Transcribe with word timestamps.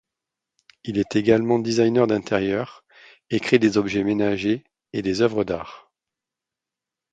Il 0.83 0.97
est 0.97 1.15
également 1.15 1.59
designer 1.59 2.07
d'intérieur 2.07 2.83
et 3.29 3.39
créé 3.39 3.59
des 3.59 3.77
objets 3.77 4.03
ménagers 4.03 4.63
et 4.93 5.03
des 5.03 5.21
œuvres 5.21 5.43
d'art. 5.43 5.91